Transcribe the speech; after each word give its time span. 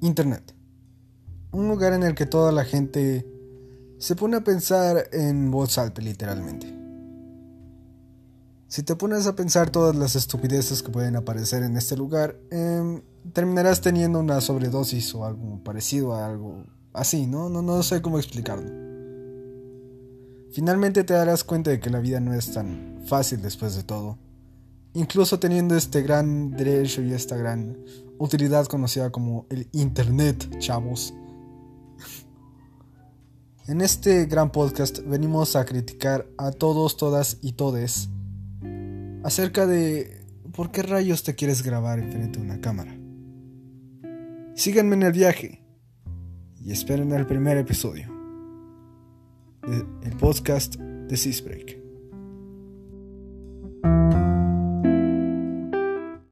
Internet. 0.00 0.54
Un 1.52 1.68
lugar 1.68 1.92
en 1.92 2.02
el 2.02 2.14
que 2.14 2.26
toda 2.26 2.52
la 2.52 2.64
gente 2.64 3.26
se 3.98 4.16
pone 4.16 4.36
a 4.36 4.44
pensar 4.44 5.08
en 5.12 5.50
voz 5.50 5.76
alta 5.78 6.00
literalmente. 6.00 6.80
Si 8.68 8.82
te 8.82 8.94
pones 8.96 9.26
a 9.26 9.34
pensar 9.34 9.70
todas 9.70 9.96
las 9.96 10.16
estupideces 10.16 10.82
que 10.82 10.92
pueden 10.92 11.16
aparecer 11.16 11.64
en 11.64 11.76
este 11.76 11.96
lugar, 11.96 12.38
em, 12.50 13.02
terminarás 13.32 13.80
teniendo 13.80 14.20
una 14.20 14.40
sobredosis 14.40 15.14
o 15.14 15.24
algo 15.24 15.62
parecido 15.64 16.14
a 16.14 16.26
algo 16.26 16.64
así, 16.92 17.26
¿no? 17.26 17.48
No, 17.48 17.62
no 17.62 17.82
sé 17.82 18.00
cómo 18.00 18.18
explicarlo. 18.18 18.70
Finalmente 20.52 21.04
te 21.04 21.14
darás 21.14 21.44
cuenta 21.44 21.70
de 21.70 21.80
que 21.80 21.90
la 21.90 22.00
vida 22.00 22.20
no 22.20 22.32
es 22.32 22.52
tan 22.52 23.02
fácil 23.06 23.42
después 23.42 23.74
de 23.76 23.82
todo. 23.82 24.18
Incluso 24.94 25.38
teniendo 25.38 25.76
este 25.76 26.02
gran 26.02 26.50
derecho 26.50 27.02
y 27.02 27.12
esta 27.12 27.36
gran 27.36 27.78
utilidad 28.18 28.66
conocida 28.66 29.10
como 29.10 29.46
el 29.48 29.68
Internet, 29.72 30.58
chavos. 30.58 31.14
En 33.68 33.80
este 33.80 34.26
gran 34.26 34.50
podcast 34.50 34.98
venimos 35.06 35.54
a 35.54 35.64
criticar 35.64 36.26
a 36.36 36.50
todos, 36.50 36.96
todas 36.96 37.38
y 37.40 37.52
todes 37.52 38.08
acerca 39.22 39.66
de 39.66 40.24
por 40.52 40.72
qué 40.72 40.82
rayos 40.82 41.22
te 41.22 41.34
quieres 41.34 41.62
grabar 41.62 41.98
enfrente 42.00 42.40
de 42.40 42.44
una 42.44 42.60
cámara. 42.60 42.96
Síganme 44.54 44.96
en 44.96 45.02
el 45.04 45.12
viaje 45.12 45.64
y 46.60 46.72
esperen 46.72 47.12
el 47.12 47.26
primer 47.26 47.56
episodio 47.56 48.10
del 50.02 50.16
podcast 50.18 50.76
de 50.76 51.16
Seasbreak. 51.16 51.79